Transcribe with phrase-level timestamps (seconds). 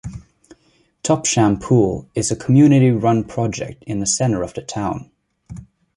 [1.03, 5.11] Topsham Pool is a community run project in the centre of the town.